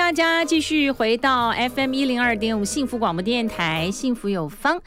[0.00, 4.80] 大家继续回到 FM 一零二点五幸福广播电台，幸福有方，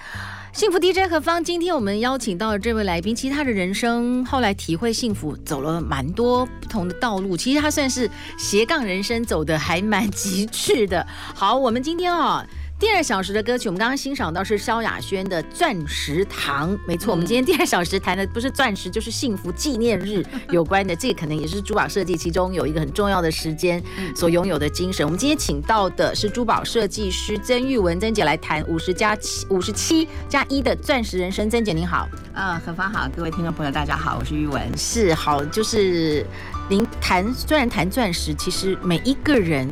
[0.52, 1.42] 幸福 DJ 何方。
[1.42, 7.38] 今天我们邀请到了这位来宾，其实他的人生后来体会幸福，走了蛮多不同的道路。
[7.38, 11.06] 其实他算是斜杠人生，走的还蛮极致的。
[11.36, 12.46] 好，我们今天啊、哦。
[12.80, 17.12] 第二小时的歌曲，我们刚刚欣赏到是萧亚轩的《钻石糖》，没错。
[17.12, 20.94] 我们今天第二小时谈的不是钻石，就是幸福纪念日 有关的。
[20.94, 23.82] 这个可能也是珠宝设计其中有一个很重要的时间
[24.14, 25.06] 所拥有的精神。
[25.06, 31.50] 我们今天请到的是珠宝设计师曾玉文曾姐来谈五十加七五十七加一的钻石人生。
[31.50, 34.62] 曾姐您好，啊，何芳好，各位听众朋友大家好，我是玉文。
[34.78, 36.26] 是好，就是
[36.70, 39.72] 您谈虽然谈钻石，其实每一个人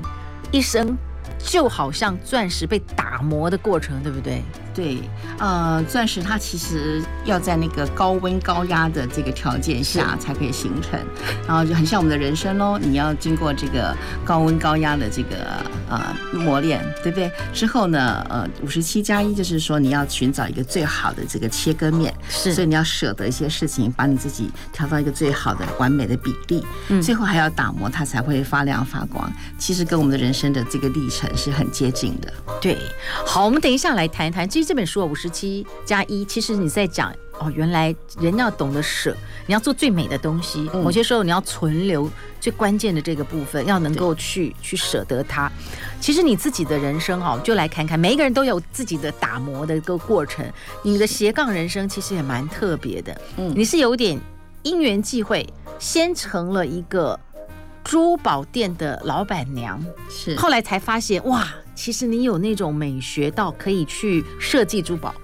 [0.50, 0.98] 一生。
[1.44, 4.44] 就好像钻石被打磨的过程，对不对？
[4.74, 4.98] 对，
[5.38, 10.98] 呃，钻石它其实要在那个高温高压的这个条件下才可以形成，
[11.46, 15.58] 然后就很像我们的人生喽，你要经过这个高温高压的这个
[15.90, 17.30] 呃磨练，对不对？
[17.52, 29.30] 之后呢，呃，五十七加一就是说你要寻找一个最好的这个切割面，是，所以你要舍得一些事情，把你自己调到一个最好的完美的比例，嗯，最后还要打磨它才会发亮发光。
[29.58, 32.34] 其实跟我们的人生的这个历程是很接近的。
[32.62, 32.78] 对，
[33.26, 34.48] 好，我们等一下来谈一谈。
[34.48, 39.16] 其实这本书五十七加一，其实你在讲哦，原来人要懂得舍，
[39.48, 40.70] 你要做最美的东西。
[40.74, 42.10] 某些时候你要存留
[42.40, 45.52] 最关键的这个部分，要能够去去舍得它。
[46.00, 50.46] 其实你自己的人生哦，就来看看，每一个人都有自己的打磨的一个过程。
[50.84, 53.22] 你的斜杠人生其实也蛮特别的。
[53.38, 54.20] 嗯，你是有点
[54.64, 55.48] 因缘际会，
[55.80, 57.20] 先成了一个
[57.84, 61.48] 珠宝店的老板娘，是后来才发现哇。
[61.74, 65.16] 其实你有那种美学到可以去设计珠宝。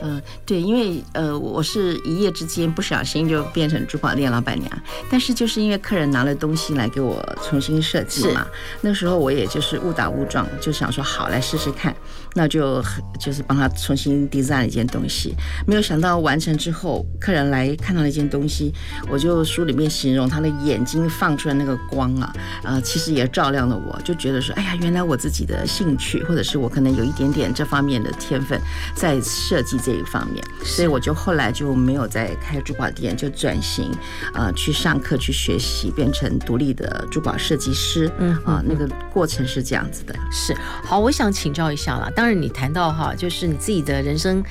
[0.00, 4.70] 呃，对，因为呃，我是一夜之间不小心就变成珠宝店老板娘，
[5.10, 8.46] 但是就是因为客人拿了东西来给我重新设计嘛，
[8.82, 11.96] 那时候我也就是误打误撞，就想说好来试试看，
[12.34, 12.82] 那就
[13.18, 15.34] 就是帮他重新 design 一件东西，
[15.66, 18.74] 没有想到完成之后，客人来看到了一件东西，
[19.08, 22.34] 我就书里面形容他的眼睛放出来那个光啊，
[22.64, 28.60] 呃，其实也照亮了我，就觉得说，哎呀，原来我自己的兴趣或者是我可能有一点点这方面的天分
[28.94, 29.76] 在设计。
[29.86, 33.88] 这一方面，所以我就后来就没有再开珠宝店，就转型，
[34.34, 38.10] 呃，去上课去学习，变成独立的珠宝设计师。
[38.18, 40.12] 嗯啊，那个过程是这样子的。
[40.32, 40.52] 是
[40.82, 42.10] 好，我想请教一下啦。
[42.16, 44.42] 当然，你谈到哈，就是你自己的人生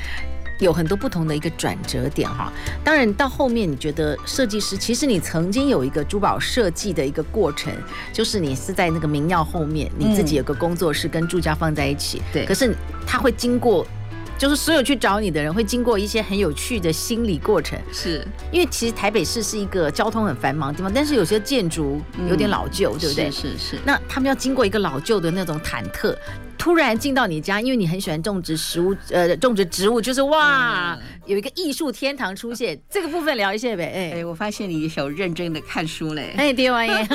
[0.60, 2.50] 有很多不同的一个转折点哈。
[2.82, 7.74] 当然，到后面你觉得设计师，其实你曾经有一个珠宝设计的一个过程，
[8.14, 12.22] 就是你是在那个民耀后面，你自己有个工作室跟住家放在一起。
[12.32, 12.74] 对，可是
[13.06, 13.86] 它会经过。
[14.38, 23.32] 就是所有去找你的人会经过一些很有趣的心理过程，是因为其实台北市是一个交通很繁忙的地方，但是有些建筑有点老旧，嗯、对不对？
[23.32, 23.80] 是是是。
[23.86, 26.16] 那他们要经过一个老旧的那种忐忑。
[26.66, 32.76] 突然进到你家，因为你很喜欢种植食物，呃，种植植物，就是哇，有一个艺术天堂出现。
[32.90, 33.84] 这个部分聊一下呗。
[33.86, 36.34] 哎，哎，我发现你有认真的看书嘞。
[36.36, 37.08] 哎，对王爷。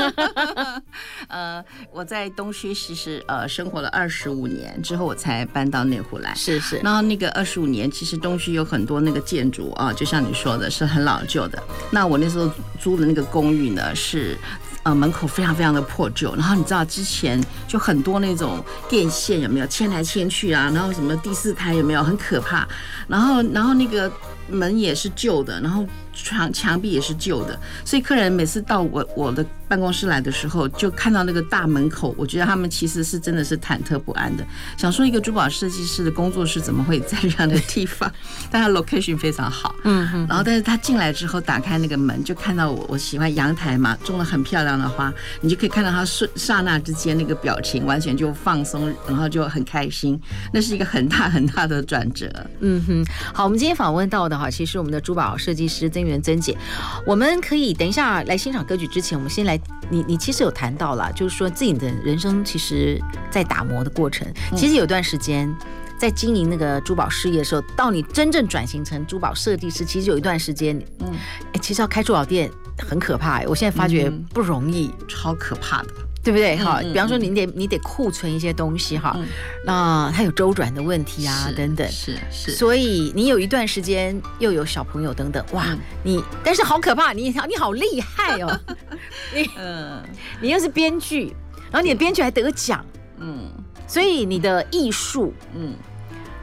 [1.26, 6.32] 呃，我在东区其实呃生活了二十五年之后，我才搬到内湖来。
[6.36, 6.76] 是是。
[6.84, 11.60] 然后那个二十五年，其实东区有很多那个建筑啊，就像你说的，是很老旧的。
[11.90, 14.38] 那我那时候租的那个公寓呢，是。
[14.82, 22.66] 呃，门口非常非常的破旧，然后你知道之前就很多那种电线有没有牵来牵去啊，然后什么第四台有没有很可怕，
[23.06, 24.10] 然后然后那个
[24.48, 29.44] 门也是旧的，然后墙墙壁也是旧的，所以客人每次到我我的。
[29.70, 34.44] 办公室来的时候，就看到那个大门口，我觉得他们其实是真的是忐忑不安的，
[34.76, 38.12] 想说一个珠宝设计师的工作室怎么会在这样的地方？
[38.50, 50.20] 但他 location 非常好，嗯嗯，然后但是他进来之后打开那个门，就看到我我喜欢阳台嘛，种了很漂亮的花，你就可以看到他瞬刹那之间那个表情完全就放松，然后就很开心，
[50.52, 52.28] 那是一个很大很大的转折。
[52.58, 56.58] 嗯哼，好，我们今天访问到的哈，其实我们的珠宝设计师曾玉雯曾姐，
[57.06, 59.59] 我们可以等一下来欣赏歌曲之前，我们先来。
[59.90, 64.26] 你你其实有谈到了，就是说自己的人生其实，在打磨的过程，
[64.56, 65.52] 其实有段时间
[65.98, 71.12] 在经营那个珠宝事业的时候，到你真正转型成珠宝设计师，其实有一段时间，嗯，
[71.52, 75.88] 哎，其实要开珠宝店很可怕，我现在发觉不容易，超可怕的。
[76.22, 76.56] 对不对？
[76.56, 79.26] 哈、嗯，比方说你得你得库存一些东西哈，嗯、
[79.64, 82.52] 那它有周转的问题啊，等等，是是。
[82.52, 88.60] 所以你有一段时间又有小朋友等等，哇，嗯、你但是好可怕，你你好厉害哦，
[89.34, 90.02] 你嗯，
[90.42, 91.34] 你又是编剧，
[91.70, 92.84] 然后你的编剧还得奖，
[93.18, 93.50] 嗯，
[93.86, 95.74] 所以你的艺术，嗯，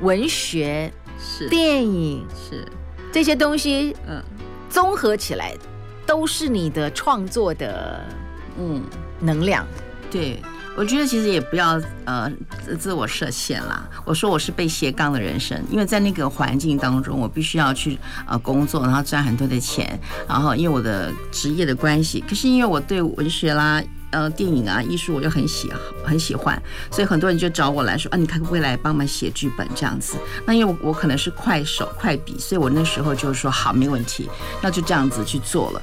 [0.02, 2.66] 文学是电影是
[3.14, 4.24] 这些东西，嗯，
[4.72, 5.54] 综合起来
[6.06, 8.04] 都是你的创作的，
[8.58, 8.84] 嗯。
[9.20, 9.66] 能量，
[10.10, 10.42] 对，
[10.76, 12.32] 我觉得其实也不要呃
[12.80, 13.88] 自我设限啦。
[14.06, 17.98] 我说我是被斜杠的人生，因为在那个环境当中，我必须要去
[18.28, 23.84] 呃工作，然后赚很多的钱，然后因为我的职业的关系，可是因为我对文学啦。
[24.10, 25.70] 呃，电影啊，艺术我就很喜
[26.02, 26.58] 很喜欢，
[26.90, 30.16] 所以很多人就找我来说啊，你可不可以来帮忙写剧本这样子？
[30.46, 34.30] 那因为我我可能是快手快笔，所以我那时候就说好，没问题，
[34.64, 35.82] 那就这样子去做了。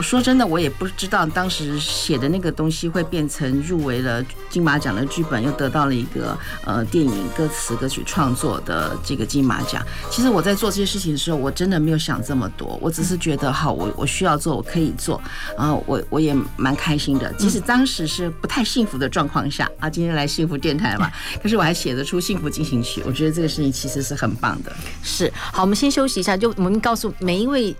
[0.00, 9.84] 说真的，我也不知道当时写的那个东西会变成入围了金马奖的剧本，又得到了一个呃电影歌词歌曲创作的这个金马奖。
[10.10, 15.20] 其实我在做这些事情的时候，我真的没有想这么多，我只是觉得好，我我需要做，我可以做，
[15.58, 17.56] 然后我我也蛮开心的，即使。
[17.66, 21.10] 当时是不太幸福的状况下啊，今天来幸福电台嘛，
[21.42, 24.70] 可是我还写得出《幸福进行曲》，我觉得这个事情其实是很棒的。
[25.02, 27.74] 是，好，我们先休息一下，就我们告诉每一位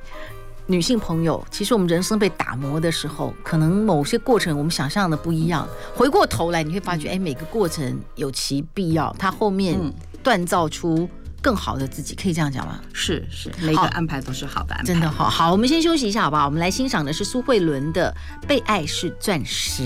[0.66, 9.78] 女性朋友，其实我们人生被打磨的时候，可能某些过程我们想象的不一样，回过头来你会发觉，哎，每个过程有其必要，它后面
[10.22, 11.08] 锻造出。
[11.42, 12.80] 更好的自己，可以这样讲吗？
[12.92, 14.84] 是是，每个安排都是好的安排。
[14.84, 16.46] 真的好，好，我们先休息一下，好不好？
[16.46, 18.12] 我们来欣赏的是苏慧伦的
[18.48, 19.82] 《被爱是钻石》。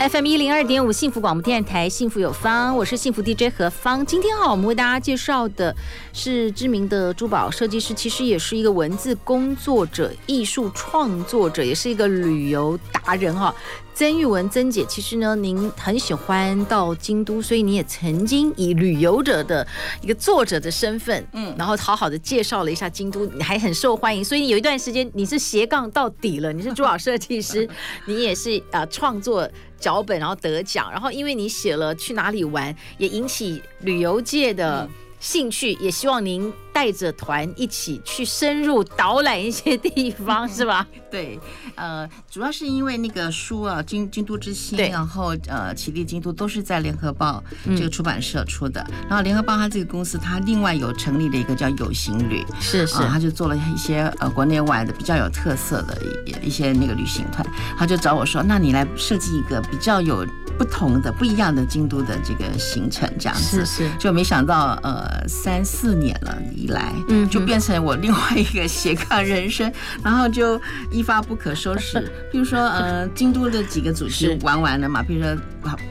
[0.00, 4.04] FM 一零二点五幸福广播电台，幸福有方，我是幸福 DJ 何方。
[4.06, 5.76] 今天哈，我们为大家介绍的
[6.14, 13.54] 是知名的珠宝设计师，其实也是一个文字工作者、艺术创作者，也是一个旅游达人哈。
[13.94, 19.66] 曾玉文曾姐，其实呢，您很喜欢到京都，所以你也曾经以旅游者的
[20.00, 24.24] 一个作者的身份，嗯，然后好好的介绍了一下京都，你还很受欢迎。
[24.24, 27.68] 所以有一段时间你是斜杠到底了，你是珠宝设计师，
[28.06, 29.46] 你也是啊创作
[29.78, 34.88] 脚本，然后得奖，然后因为你写了去哪里玩，也引起旅游界的
[35.18, 36.50] 兴趣，也希望您。
[36.72, 40.86] 带着团一起去深入导览一些地方， 是吧？
[41.10, 41.38] 对，
[41.74, 48.80] 呃，主要是因为那个书啊，《京京都之星》，然后呃，《启立京都》都是在联合报这个出版社出的。
[48.88, 57.44] 嗯、然后联合报它这个公司，它另外有成立了一个叫有行旅，是是，他、呃、就做了一些呃国内外的比较有特色的一一些那个旅行团，
[57.76, 60.24] 他就找我说，那你来设计一个比较有
[60.56, 63.64] 不同的、不一样的京都的这个行程，这样子。
[63.64, 66.38] 是是，就没想到呃三四年了。
[66.60, 69.72] 一来，嗯，就变成我另外一个斜杠人生，
[70.04, 70.60] 然后就
[70.90, 72.00] 一发不可收拾。
[72.30, 75.36] 比如说，呃，京都的几个主题玩完了嘛，比如说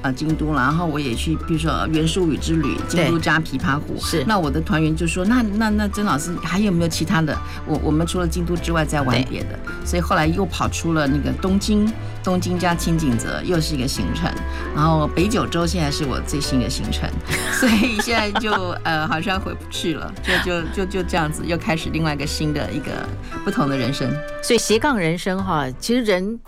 [0.03, 3.97] 呃京都，然后我也去，比如说原宿雨之旅，京都加琵琶湖。
[3.99, 7.35] 是，那我的团员就说，那那那曾老师还有没有其他的？
[7.65, 9.57] 我我们除了京都之外再玩别的。
[9.83, 11.91] 所以后来又跑出了那个东京，
[12.23, 14.31] 东京加轻井泽又是一个行程，
[14.75, 17.09] 然后北九州现在是我最新的行程，
[17.59, 18.51] 所以现在就
[18.83, 20.58] 呃好像回不去了，就就。
[20.73, 23.07] 就就这样子，又开始另外一个新的一个
[23.43, 24.11] 不同的人生。
[24.41, 26.39] 所以斜杠人生哈，其实人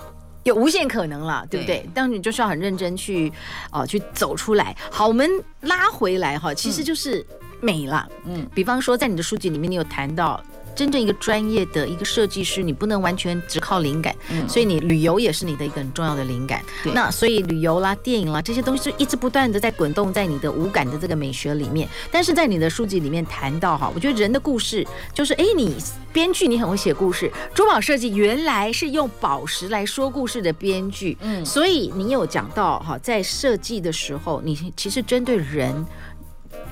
[0.43, 1.79] 有无限可能了，对不对？
[1.79, 3.29] 对，但你就是要很认真去
[3.71, 4.75] 哦、呃，去走出来。
[4.89, 5.29] 好，我们
[5.61, 7.25] 拉回来哈，其实就是
[7.59, 8.07] 美了。
[8.25, 10.41] 嗯，比方说在你的书籍里面，你有谈到。
[10.75, 16.63] 真正一个专业的一个设计师，你不能完全只靠灵感，嗯，所以你旅游也是你的一个很重要的灵感。
[16.93, 21.87] 那所以旅游啦、电影啦这些东西就一直不断的在滚动在你的五感的这个美学里面。
[22.11, 25.75] 但是在你的书籍里面谈到哈，我觉得人的故事就是，哎，你
[26.11, 35.85] 编剧你很会写故事，珠宝设计原来是用宝石来说故事的编剧，嗯，所以你有讲到哈，在设计的时候，你其实针对人。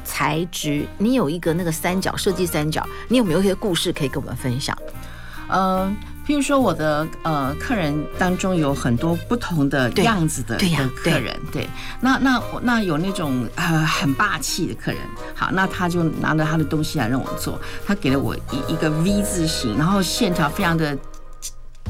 [0.09, 4.75] 材质，你有一个那个三角设计三角，你有没有一些故事可以跟我们分享？
[5.49, 10.57] 嗯、呃，譬如说我的呃客人当中有很多不同的样子的
[10.95, 11.69] 客人，对，对
[12.01, 14.99] 那那那有那种呃很霸气的客人，
[15.35, 20.97] 好，那他就拿着他的东西来让我做，他给了我一一个 V 字形，然后线条非常的。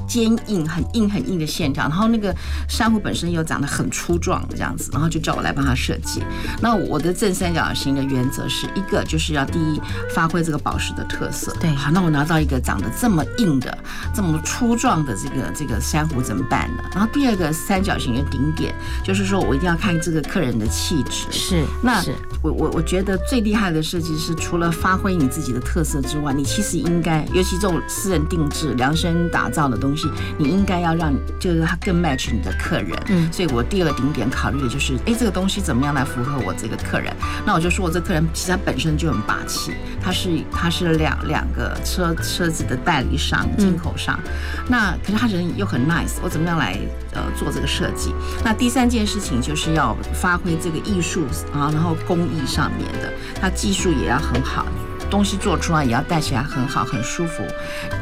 [0.10, 2.36] 坚硬，很硬很硬的线条，然后那个
[2.68, 6.24] 珊瑚本身又长得很粗壮，这样子，然后就叫我来帮他设计。
[6.60, 9.80] 那我的正三角形的原则是一个，就是要第一
[10.14, 11.56] 发挥这个宝石的特色。
[11.60, 13.78] 对，好，那我拿到一个长得这么硬的、
[14.14, 16.84] 这么粗壮的这个这个珊瑚怎么办呢？
[16.92, 18.74] 然后第二个三角形的顶点，
[19.04, 21.28] 就是说我一定要看这个客人的气质。
[21.30, 22.04] 是，那
[22.42, 29.99] 我我我觉得最厉害的设计师，除了发挥你自己的特色之外，你其实应该，尤其这种私人定制、量身打造的东西。
[30.00, 32.98] 东西，你应该要让就是它更 match 你的客人。
[33.08, 37.14] 嗯，所以我第二个顶点考虑的就是，哎，这个东西怎么样来符合我这个客人？
[37.46, 44.32] 那我就说我这个客人其实他本身就很霸气，他是他是两两个车车子的代理商、进口商，嗯、
[44.70, 46.78] 那可是他人又很 nice，我怎么样来
[47.14, 48.14] 呃做这个设计？
[48.44, 54.66] 那第三件事情就是要发挥这个艺术啊，然后工艺上面的，他技术也要很好。
[55.10, 57.44] 东西做出来也要戴起来很好，很舒服，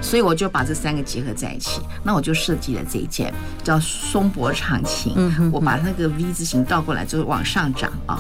[0.02, 1.82] 所以我就把这三个结合在一起。
[2.04, 3.34] 那我就设计了这一件
[3.64, 5.14] 叫松柏长青。
[5.16, 8.20] 嗯哼，我把那个 V 字形倒过来，就是往上长啊。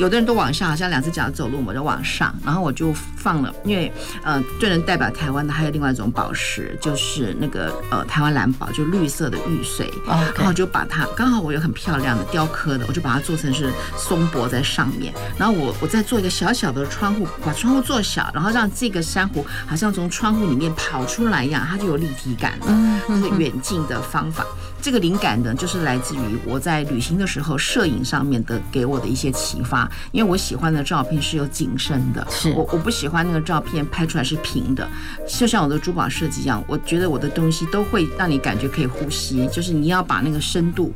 [0.00, 2.34] 有的人都往上，好像两只脚走路，我就往上。
[2.44, 9.86] 然后我就放了，因为呃，最能代表台湾的还有另外一种宝石，就是那个呃台湾蓝宝，就绿色的玉髓。
[10.06, 15.12] 哦，然后就把它刚好我有很漂亮的雕刻的，我就把它做成是松柏在上面。
[15.36, 18.13] 然后我我再做一个小小的窗户，把窗户做小。
[18.34, 23.00] 然后让这个珊瑚好像从窗户里面跑出来一样，它就有立体感了。
[23.08, 24.44] 这个远近的方法，
[24.80, 29.90] 这个灵感呢，就是来自于我在旅行的时候，摄影上面的给我的一些启发。
[30.12, 34.88] 因为我喜欢的照片是有景深的，是我我不喜欢那个照片拍出来是平的。
[35.26, 40.92] 就像我的珠宝设计一样，我觉得我的东西都会让你感觉可以呼吸，就是你要把那个深度。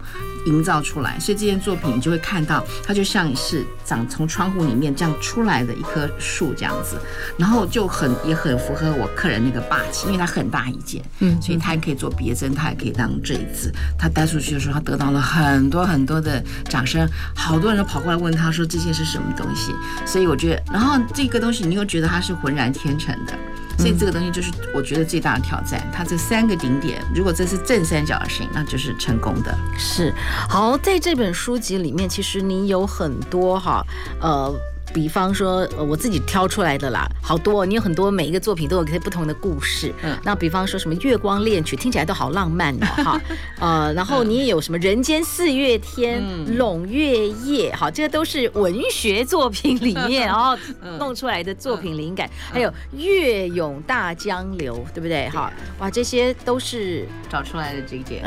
[0.47, 6.97] 营造出来，所以这件作品你就会看到，它就像是长从窗户里面这样出来的一棵树这样子，
[7.37, 13.73] 然后就很也很符合我客人那个霸气，因为它很大一件，嗯，所以它也可以做别针，它也可以当坠子。
[13.99, 19.73] 他带出去的时候，他得到了很多很多的掌声，好多人都跑过来问他说这件是什么东西。
[20.07, 23.33] 所以我觉得，然后这个东西你又觉得它是浑然天成的。
[23.79, 25.89] 所以这个东西就是我觉得最大的挑战。
[25.93, 29.57] 它这三个顶点，如果这是正三角形，那就是成功的。
[29.79, 30.13] 是，
[30.49, 33.85] 好，在这本书籍里面，其实你有很多哈，
[34.21, 34.55] 呃。
[34.93, 39.93] 比方说，呃，我自己挑出来的啦，好多，你有很多每一个作品都有些不同的故事。
[40.03, 43.21] 嗯，那比方说什么月光恋曲，听起来都好浪漫的哈。
[43.61, 46.23] 呃，然后你也有什么人间四月天、
[46.57, 50.57] 胧月夜，好，这个都是文学作品里面然后
[50.99, 52.29] 弄出来的作品灵感。
[52.53, 55.29] 还有月涌大江流，对不对？
[55.31, 58.23] 哈，哇，这些都是找出来的这件。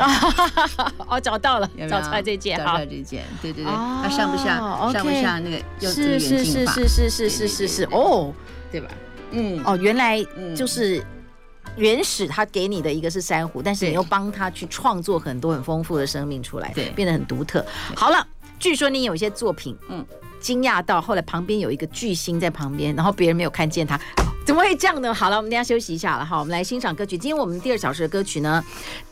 [1.08, 4.92] 哦，找到了，找出来这件，找出来这件，对对对，它像不像？
[4.92, 5.58] 像不像那个？
[6.52, 6.88] 是是。
[6.88, 8.34] 是是是是是是是哦，
[8.72, 8.90] 对吧？
[9.32, 10.22] 嗯哦，原来
[10.56, 11.02] 就是
[11.78, 17.66] 原始他给你的一个是珊瑚，但是你又帮他去创作很多很丰富的生命出来，对，变得很独特。
[17.96, 18.28] 好了，
[18.60, 20.06] 据说你有一些作品，嗯，
[20.42, 24.00] 惊讶到后来旁边有一个巨星在旁边，然后别人没有看见他。
[24.44, 25.14] 怎么会这样呢？
[25.14, 27.18] 好了，我们等下休息一下了哈，我们来欣赏歌曲。
[27.18, 28.62] 今天我们第二小时的歌曲呢，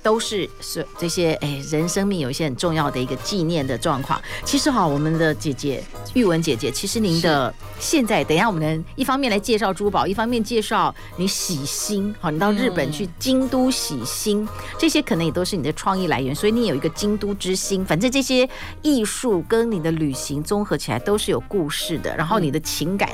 [0.01, 4.19] 都是是这些哎，人生命有一些很重要的一个纪念的状况。
[4.43, 5.83] 其实哈，我们的姐姐
[6.15, 12.13] 玉文姐姐，其实您的现在，等一下我们一方面来介绍珠宝，一方面介绍你洗心。
[12.19, 14.47] 好，你到日本去京都洗心，
[14.79, 16.33] 这些可能也都是你的创意来源。
[16.33, 18.49] 所以你有一个京都之心，反正这些
[18.81, 22.13] 艺术跟你的旅行综合起来都是有故事的。
[22.17, 23.07] 然后你的情感。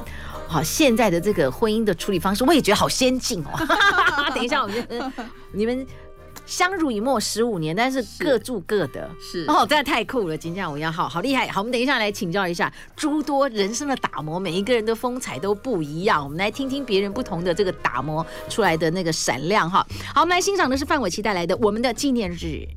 [0.48, 3.50] 好，现在的这个婚姻的处理方式，我也觉得好先进哦。
[4.34, 5.12] 等一下，我觉得
[5.52, 5.86] 你们
[6.46, 10.38] 相濡以沫十五年，但是各住各的，是，是哦，真的太酷了！
[10.38, 11.48] 今天我要好好厉害。
[11.48, 16.24] 好，我们等一下来请教一下诸多人生的打磨，每一个人的风采都不一样。
[16.24, 19.86] 我们来听听别人不同的这个打磨出来的那个闪亮哈。
[20.14, 22.68] 好，我们来欣赏的是范玮琪带来的《我们的纪念日》。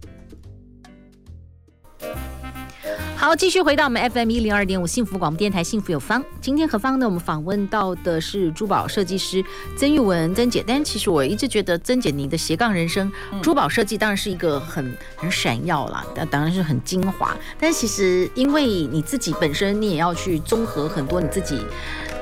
[3.21, 6.25] 好，继续回到我们 FM 一零二点五幸福广播电台，幸福有方。
[6.41, 7.05] 今天何方呢？
[7.05, 9.45] 我们访问到的是珠宝设计师
[9.77, 10.63] 曾玉文曾姐。
[10.65, 13.11] 但其实我一直觉得曾姐你的斜杠人生，
[13.43, 17.37] 珠宝设计当然是一个很很闪耀啦，但当然是很精华。
[17.59, 21.61] 但其实因为你自己本身，你也要去综合很多你自己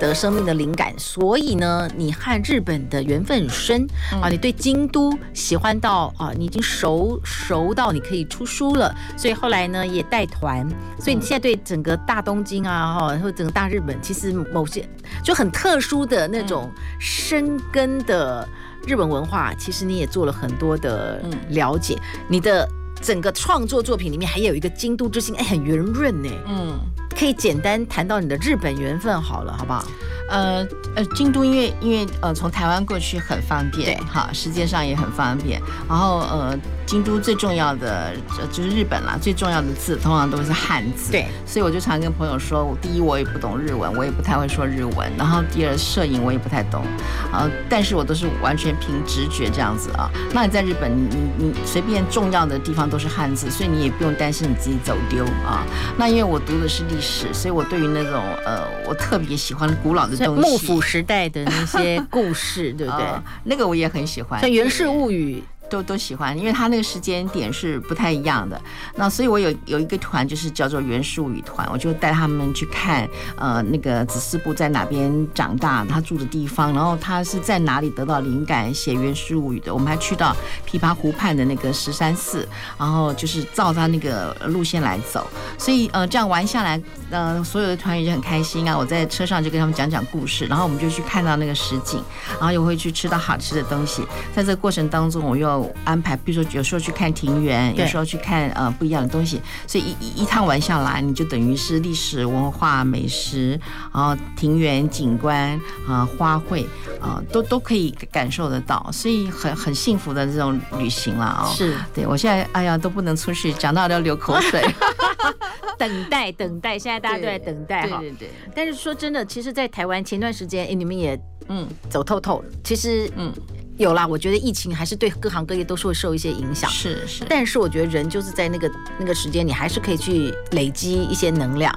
[0.01, 3.87] 的生命的灵感，所以呢，你和日本的缘分很深
[4.23, 4.31] 啊。
[4.31, 10.67] 你对京都喜欢到啊，你已经熟熟到你可以出书了，所以后来呢也带团。
[10.99, 14.89] 所以你现在对整个大东京啊，哈，或者整个大日本，其实某些
[15.23, 18.49] 就很特殊的那种深根的
[18.87, 21.99] 日本文化，其实你也做了很多的了解。
[22.29, 22.69] 你的
[23.01, 26.31] 整个创作作品里面还有一个京都之星，哎，很圆润呢。
[26.47, 26.79] 嗯，
[27.15, 29.85] 可以简单谈到你的日本缘分好了，好不好？
[30.29, 36.59] 呃呃，京都因为因为呃从台湾过去很方便，哈，时间上也很方便，然后呃。
[36.87, 38.13] 京都最重要的
[38.53, 41.11] 就是日本啦，最重要的字通常都是汉字。
[41.11, 45.13] 对，所以我就常跟朋友说，我第一我也不懂日文，我也不太会说日文。
[45.19, 46.85] 然后第二摄影我也不太懂，
[47.33, 50.09] 啊，但是我都是完全凭直觉这样子啊。
[50.33, 55.67] 那你在日本，你你你随便重要的地方都是汉字，所以你也不用担心你自己走丢啊。
[55.99, 63.07] 那因为我读的是历史，所以我对于那种呃，我特别喜欢古老的东西，幕府时代的那些故事，对不对？
[63.45, 64.41] 那个我也很喜欢。
[64.41, 65.37] 像《源氏物语》。
[65.69, 68.61] 都都喜欢，因为他那个时间点是不太一样的。
[68.95, 79.73] 那所以我有有一个团，就是叫做源氏物语团，我就带他们去看，呃，那个子思部在哪边长大，他住的地方，然后他是在哪里得到灵感写源氏物语的。
[79.73, 80.35] 我们还去到
[80.69, 85.27] 琵琶湖畔的那个十三寺，然后就是照他那个路线来走。
[85.59, 86.81] 所以呃，这样玩下来，
[87.11, 88.77] 呃，所有的团员就很开心啊。
[88.77, 94.03] 我在车上就跟他们讲讲故事，然后我们就去看到那个实景，然后又会去吃到好吃的东西。
[94.35, 103.59] 在这个过程当中，我又安排，比如说有时候去看庭园，有时候去看呃不一样的东西，所以一一一趟玩下来，你就等于是历史文化、美食，
[103.93, 106.65] 然后庭园景观啊、花卉
[107.01, 111.53] 啊，都都可以感受得到，所以很很幸福的这种旅行了啊。
[111.55, 114.65] 是，对我现在哎呀都不能出去，讲到都要流口水。
[115.79, 117.99] 等待等待，现在大家都在等待哈。
[117.99, 118.31] 对对对。
[118.55, 122.45] 但是说真的，其实，在台湾前段时间，哎，你们也嗯走透透了。
[122.65, 123.31] 其实嗯。
[123.79, 126.71] 有啦，我觉得疫情还是对各行各业都是会受一些影响。
[126.71, 131.73] 是是，但是我觉得人就是在那个那个时间，你还是可以去累积一些能量。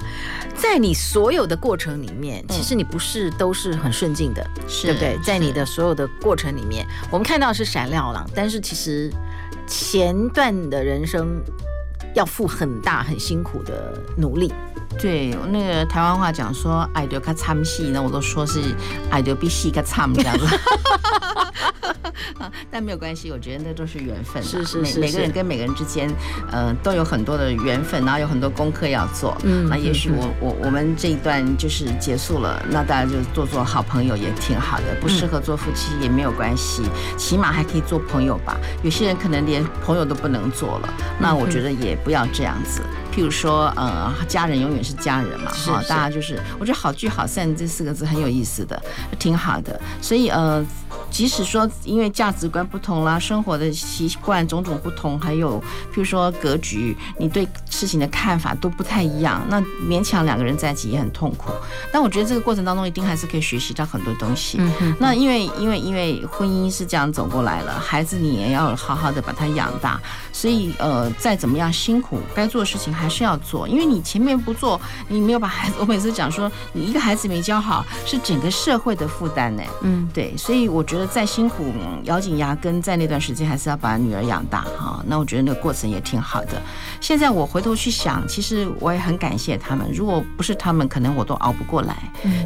[0.54, 5.18] 在你所有的过程里面，其实你不是都是很顺境的，是对不对？
[5.22, 9.12] 在你的所有的过程里面，我们看到是闪亮了，但是其实
[9.66, 11.42] 前段的人生
[12.14, 14.52] 要付很大很辛苦的努力。
[14.98, 18.60] 对，那个台湾话讲说爱到较惨死，那我都说是
[19.10, 20.46] 爱到比死较惨这样子。
[22.70, 24.42] 但没有关系，我觉得那都是缘分。
[24.42, 26.10] 是是是，每每个人跟每个人之间，
[26.50, 29.36] 呃，都有很多的缘分，然后有很多功课要做。
[29.44, 34.94] 嗯，那也许我我我们这一段就是结束了，那大家就做做好朋友也挺好的。
[35.00, 36.82] 不适合做夫妻也没有关系，
[37.16, 38.56] 起码还可以做朋友吧。
[38.82, 42.82] 有些人可能连朋友都不能做了，那我觉得也不要这样子。
[43.14, 48.80] 譬如说，呃，家人永远是家人嘛，哈，大家就是，我觉得好聚好散这四个字很有意思的，
[49.18, 49.80] 挺好的。
[50.00, 50.64] 所以，呃。
[51.10, 55.60] 即使说因为价值观不同啦，生活的习惯种种不同，还有
[55.92, 61.50] 譬如说格局，你对事情的看法都不太一样，那勉强两个人在一起也很痛苦。
[61.92, 64.58] 但我觉得这个过程当中一定还是可以学习到很多东西。
[64.60, 64.94] 嗯。
[64.98, 70.00] 那因为因为因为婚姻是这样走过来了，孩子你也要好好的把他养大，
[70.32, 79.62] 所以呃再怎么样辛苦，该做的事情还是要做，因为你前面不做，你没有把孩子，我每次讲说你一个孩子没教好，是整个社会的负担呢。
[79.82, 80.99] 嗯，对，所以我觉得。
[81.06, 81.72] 再辛苦，
[82.04, 85.02] 咬紧牙根，在那段时间还是要把女儿养大哈。
[85.06, 86.60] 那我觉得那个过程也挺好的。
[87.00, 89.90] 现在我回头去想，其实我也很感谢他们。
[89.92, 91.96] 如果不是他们，可能我都熬不过来。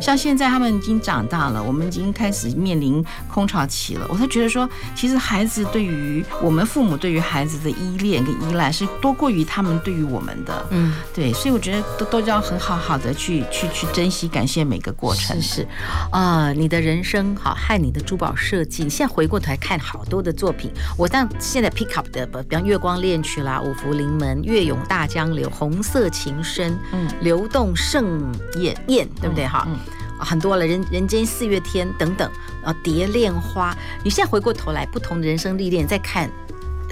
[0.00, 4.06] 像现在他们已经长大了，我们已经开始面临空巢期了。
[4.08, 10.66] 我才觉得说，其实孩子对于我们父母对于孩子的依恋跟依赖是多过于他们对于我们的。
[10.70, 15.40] 嗯，对，所以我觉得都都要很好好的去去去珍惜、感谢每个过程。
[15.40, 15.68] 是是
[16.10, 18.85] 啊，你的人生好，害你的珠宝设计。
[18.85, 29.46] 你现在回过头来看好多的作品，我当现在 pick up 的，比方《月光恋曲》啦，《五福临门》、《月涌大江流》、《红色情深》、嗯，《流动盛宴宴》，对不对？
[29.46, 29.78] 哈，嗯，
[30.18, 32.30] 很多了，人人间四月天等等，
[32.62, 33.72] 啊，《蝶恋花》。
[34.04, 36.30] 你现在回过头来，不同的人生历练，再看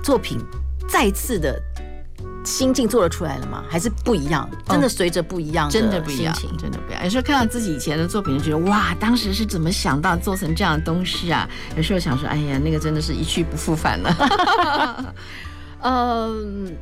[0.03, 0.41] 作品，
[0.89, 1.61] 再次的。
[2.45, 3.63] 心境做得出来了吗？
[3.69, 4.49] 还是不一样？
[4.69, 7.05] 真的随着不一样真的不一样，真的不一样。
[7.05, 11.49] 有时候看到自己以前的作品，就觉得哇，当时是怎么想到做成这样的东西啊？
[11.77, 15.15] 有时候想说，哎呀，那个真的是一去不复返了。
[15.83, 16.77] 嗯。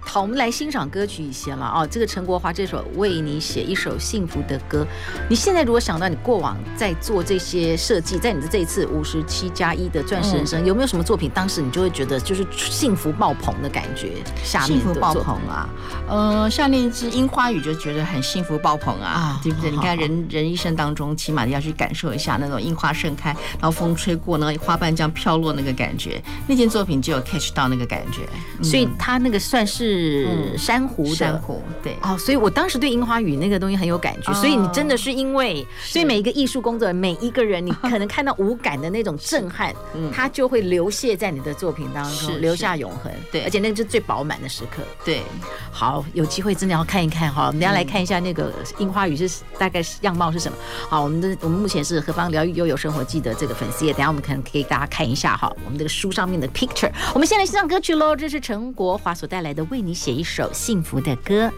[0.00, 1.86] 好，我们来欣赏歌曲一些了啊。
[1.86, 4.84] 这个陈国华这首《为你写一首幸福的歌》，
[5.28, 14.14] 你现在如果想到你过往在做这些设计，在你的这一次五十七加一的钻石人生，嗯、有没有什么作品，当时你就会觉得就是幸福爆棚的感觉？
[14.42, 15.68] 下面幸福爆棚啊，
[16.08, 19.70] 呃，像那支樱花雨就觉得很幸福爆棚啊，啊对不对？
[19.70, 28.22] 好好好，你看人人一生当中，起码要去感受一下那种樱花盛开，然后风吹过，那个花瓣这样飘落那个感觉，那件作品就有 catch 到那个感觉，
[28.58, 29.89] 嗯、所以它那个算是。
[29.90, 31.14] 是珊瑚的。
[31.14, 31.96] 珊瑚，对。
[32.02, 39.74] 哦，所以我当时对樱花雨那个东西很有感觉，所以你真的是因为，所以每一个艺术工作人每一个人，你可能看到无感的那种震撼，
[40.12, 43.12] 它就会流泻在你的作品当中，留下永恒。
[43.32, 44.82] 对，而且那个是最饱满的时刻。
[45.04, 45.22] 对，
[45.70, 50.56] 好，有机会真的要看一看哈，我们等下来看一下那个樱花雨是大概样貌是什么。
[50.88, 56.90] 好，我们的我们目前是何方疗愈悠悠生活记得这个粉丝页，等下我们可能可以给大家看一下哈，我们这个书上面的 picture。
[57.14, 61.50] 我们先来欣赏歌曲喽，这是陈国华所带来的《为为你写一首幸福的歌》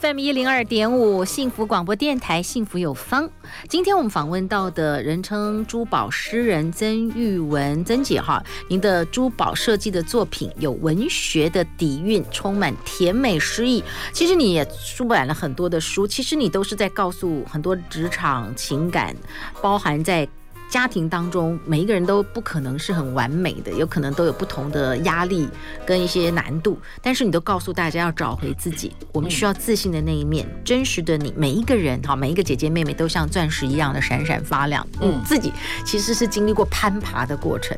[0.00, 3.28] ，FM 一零二点五幸福广播电台，幸福有方。
[3.68, 13.84] 今天我们访问到的人称珠宝诗人曾玉文曾姐哈，您的珠宝设计的作品有文学的底蕴，充满甜美诗意。
[14.14, 19.14] 其实你也出版了很多的书，其实你都是在告诉很多职场情感，
[19.60, 20.26] 包含在。
[20.70, 25.48] 家庭当中，每一个人都不可能是很完美的，有可能都有不同的压力
[25.86, 26.78] 跟一些难度。
[27.02, 31.32] 但是你都告诉大家要找回自己，我们需要自信的那一面，真实的你。
[31.36, 34.86] 每一个人哈，每一个姐姐妹妹都像钻石一样的闪闪发亮。
[35.00, 35.52] 嗯，自己
[35.84, 37.76] 其实是经历过攀爬的过程，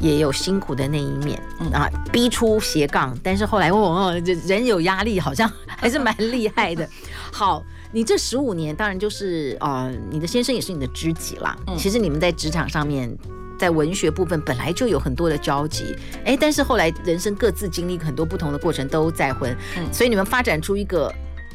[0.00, 1.40] 也有辛苦的那一面
[1.72, 3.16] 啊，逼出斜杠。
[3.22, 6.88] 但是后来哦，人有压力，好像还是蛮厉害的。
[7.30, 7.62] 好。
[7.94, 11.54] 你这十五年，当然就是呃，你的先生也是你的知己啦。
[11.66, 13.10] 嗯，其实你们在职场上面，
[13.58, 21.12] 在文学部分本来就有很多的交集，哎，但是后来人生各自经历很多不同的过程，都再婚，嗯，所以你们发展出一个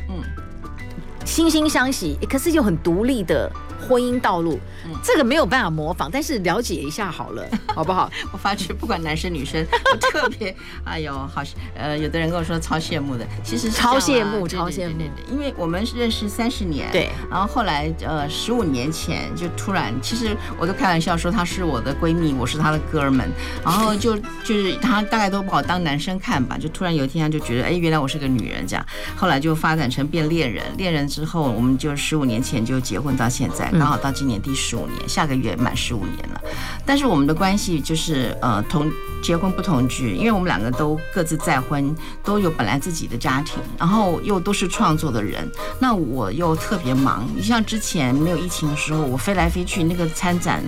[0.09, 0.21] 嗯，
[1.27, 3.51] 惺惺相惜，可是又很独立的。
[3.87, 4.59] 婚姻道路，
[5.03, 8.11] 这个没有办法模仿，但是了解一下好了， 好不好？
[8.31, 9.63] 我发觉不管男生女生，
[9.93, 11.43] 我特别，哎呦，好，
[11.75, 14.95] 呃，有的人跟我说超羡慕的，其实是超羡慕，超羡慕，
[15.31, 23.29] 因为我们认识三十年，对，然后后来呃十五年前就突然，其实我都开玩笑说她是我的闺蜜，我是她的哥们，
[23.63, 28.83] 然后就就是她大概都把我当男生看吧，就突然有一天她就觉得，哎，原来我是个女人这样，
[29.15, 33.71] 后来就发展成变恋人，恋人之后我们就十五年前就结婚到现在。
[33.71, 36.39] 刚好到今年第十五年，下个月满十五年了。
[36.85, 38.87] 但是我们的关系就是呃同
[39.23, 45.51] 结婚不同居，因为我们两个都各自再婚，都有本来自己的家庭，然后又都是创作的人。
[45.79, 50.63] 那我又特别忙，你像之前没有疫情的时候，我飞来飞去那个参展。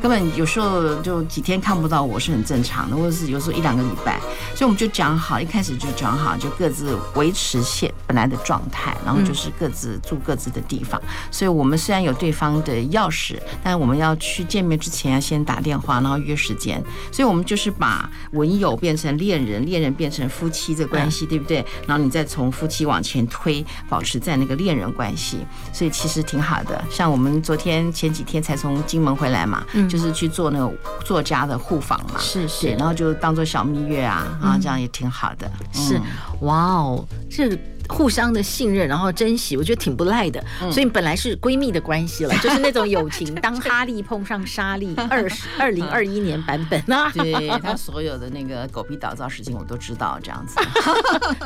[0.00, 4.18] 根本有时候就几天看不到我是很正常的，或者是有时候一两个礼拜，
[4.54, 11.00] 所以我们就讲好，一开始就讲好，就各自维持现本来的状态，然后就是各自住各自的地方。
[11.30, 16.82] 所以我们虽然有对方的钥匙，但我们要去见面之前要先打电话，然后约时间。
[17.12, 21.62] 所以我们就是把文友变成恋人，恋人变成夫妻的关系，对不对？
[21.86, 25.38] 然后你再从夫妻往前推，保持在那个恋人关系，
[25.74, 26.82] 所以其实挺好的。
[26.90, 29.89] 像我们昨天前几天才从金门回来嘛，嗯。
[29.90, 30.72] 就是去做那个
[31.04, 35.50] 作家的互访嘛，是是，然后就当做小蜜月啊，啊，这样也挺好的。
[35.72, 36.00] 是，
[36.42, 40.42] 哇哦，这互相的信任，然后珍惜，我觉得挺不赖的。
[40.70, 43.34] 所以本来是闺蜜的关系了， 就是那种友情。
[43.34, 50.60] 当哈利碰上莎莉， 二十二零二一年版本啊， 对他所有的那个狗屁倒灶事情我都知道，这样子。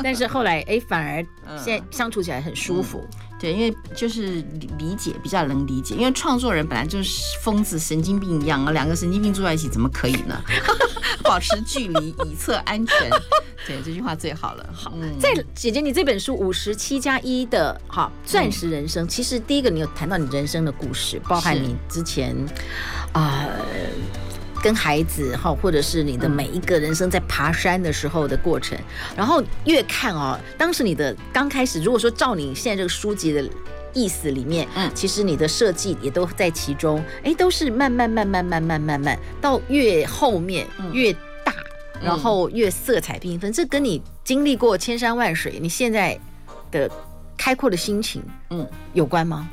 [0.03, 1.27] 但是后来哎，反而
[1.57, 3.03] 现在相处起来很舒服。
[3.45, 4.43] 对，因为就是
[4.79, 10.41] 理解比较能理解，因为创作人本来就是疯子、神经病一样啊，两个神经病住在一起怎么可以呢？
[11.23, 13.11] 保持距离以测安全，
[13.69, 14.67] 对，这句话最好了。
[14.73, 22.35] 好，嗯在姐姐你这本书五十七加一的哈钻石人生，其实第一个你有谈到你人生的故事，包含你之前
[23.13, 23.47] 啊。
[24.65, 28.79] 跟孩子哈，或者是你的每一个人生在爬山的时候的过程，
[29.15, 33.45] 然后越看哦，当时你的刚开始，如果说照你现在这个书籍的
[33.93, 41.13] 意思里面，嗯，其实你的设计也都在其中，哎，都是慢慢慢慢慢慢慢慢到越后面越
[41.45, 41.53] 大，
[42.03, 46.19] 然后越色彩缤纷，这跟你经历过千山万水，你现在
[46.71, 46.91] 的
[47.37, 49.47] 开阔的心情，嗯，有关吗？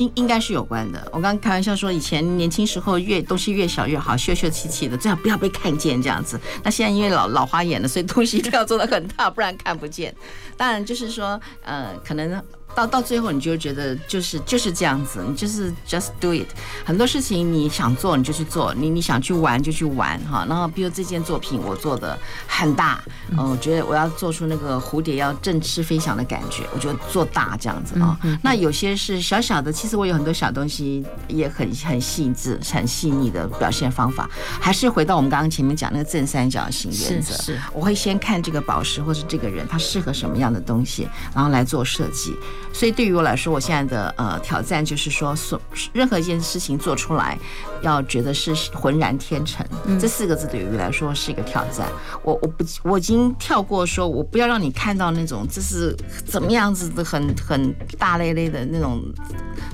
[0.00, 1.00] 应应该是有关的。
[1.12, 6.40] 我刚刚开玩笑说，以前年轻时候越东西越小越好，秀秀气气的，最好不要被看见这样子。
[6.64, 10.14] 那现在因为老老花眼了，所以东西一定要做的很大，不然看不见。
[10.56, 12.42] 当然就是说，呃，可能。
[12.74, 16.46] 到到最后，你就觉得就是就是这样子，你就是 just do it。
[16.84, 20.46] 很多事情你想做你就去做，你你想去玩就去玩哈。
[20.48, 28.18] 然后比如这件作品我做的很大，嗯，我觉得我要做出那个蝴蝶要振翅飞翔的感觉，我就做大这样子啊。
[28.42, 34.28] 那有些是小小的，其实我有很多小东西也很很细致、很细腻的表现方法。
[34.60, 42.34] 还是回到我们刚刚前面讲那个正三角形原则，是我会先看这个宝石或是这个人他适合什么样的东西，然后来做设计。
[42.72, 45.60] 所以对于我来说，我现在的呃挑战就是说，所
[45.92, 47.38] 任何一件事情做出来，
[47.82, 49.66] 要觉得是浑然天成，
[50.00, 51.86] 这四个字对于我来说是一个挑战。
[52.22, 59.02] 我我不我已经跳过说，我不要让你看到那种这是怎么样子的很很大咧咧的那种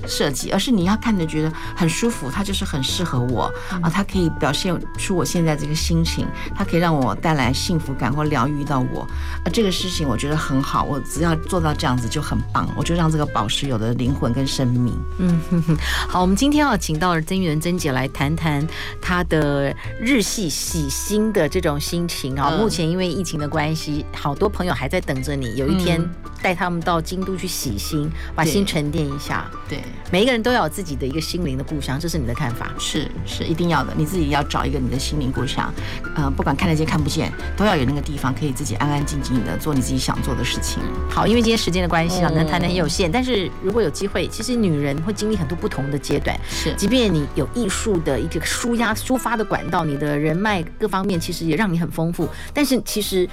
[0.07, 3.43] 设计，而是你要看着觉得很舒服，它就是很适合我
[3.81, 9.01] 啊，它可以表现出我现在这个心情，它可以让我带来幸福感或疗愈到我，
[9.43, 12.67] 啊，这个事情我觉得很好，我只要做到这样子就很棒。
[12.75, 14.97] 我就让这个宝石有了灵魂跟生命。
[15.17, 18.65] 嗯哼哼，好，我们今天要请到了曾玉仁曾姐来谈谈
[19.01, 22.49] 她的日系洗心的这种心情啊。
[22.51, 26.01] 目前因为疫情的关系，好多朋友还在等着你，有一天
[26.41, 29.45] 带他们到京都去洗心，把心沉淀一下。
[29.67, 32.71] 对，每一个人都要有自己的一个心灵的故乡，这是你的看法？
[32.79, 33.93] 是是，一定要的。
[33.97, 35.73] 你自己要找一个你的心灵故乡，
[36.15, 40.79] 呃，不管看得见看不见，都要有那个地方可以自己安安静静的做你自己想做的事情。
[41.09, 42.76] 好，因为今天时间的关系啊，能谈谈。
[42.77, 43.11] 有限。
[43.11, 46.39] 但是如果有机会，其实女人会经历很多不同的阶段。
[46.49, 52.29] 是，即便你有艺术的一个抒压、抒发的管道，你的人脉各方面其实也让你很丰富。
[52.53, 53.27] 但是其实。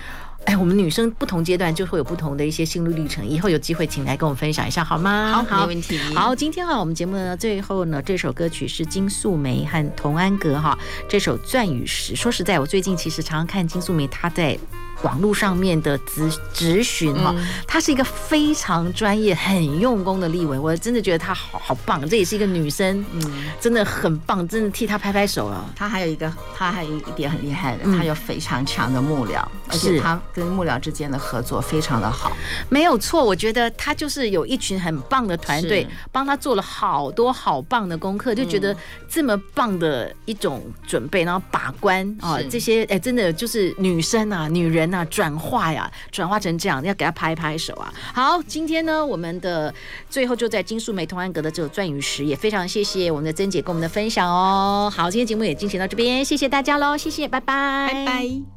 [0.46, 5.42] 哎，我们女生不同阶段就会有不同的一些心路历程，以后有机会请来跟我们分享一下好吗？
[5.48, 5.96] 好，没问题。
[6.14, 10.78] 好，今天啊，我们节目呢最后呢，这首歌曲是金素梅和童安格哈，
[11.08, 12.12] 这首《钻与石》。
[12.16, 14.58] 说实在，我最近其实常常看金素梅，她在。
[15.04, 17.34] 网络上面的咨咨询哈，
[17.66, 22.08] 她是一个非常专业、很用功的立委，我真的觉得她好好棒。
[22.08, 23.20] 这也是一个女生，嗯，
[23.60, 25.66] 真的很棒，真的替她拍拍手啊。
[25.76, 32.32] 她还有一个，她还有一点很厉害的，她有非常强的幕僚，而且她跟幕僚之间的合作非常的好。
[32.70, 38.74] 没有错，我觉得她就是有一群很棒的团队，帮她做了好多好棒的功课，就觉得
[39.06, 44.93] 这么棒的一种准备，然后把关啊，这些哎，真的就是女生啊，女人。
[44.94, 47.92] 那转化呀，转化成这样，要给他拍拍手啊！
[48.14, 49.74] 好，今天呢，我们的
[50.08, 54.88] 最后就在金素梅童安阁的这个钻雨石，也非常谢谢我们的曾姐跟我们的分享哦。
[54.94, 58.54] 好，今天节目也进行到这边，谢谢大家喽，谢谢，拜拜，拜拜。